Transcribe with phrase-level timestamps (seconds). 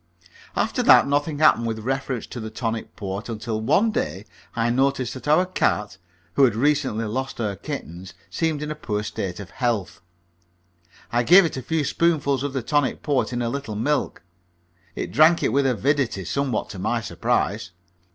[0.55, 5.13] After that nothing happened with reference to the tonic port, until one day I noticed
[5.13, 5.99] that our cat
[6.33, 10.01] (who had recently lost her kittens) seemed in a poor state of health.
[11.11, 14.23] I gave it a few spoonfuls of the tonic port in a little milk.
[14.95, 17.69] It drank it with avidity, somewhat to my surprise.